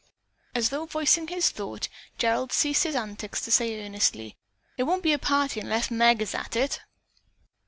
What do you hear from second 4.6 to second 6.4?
"It won't be a party unless Meg is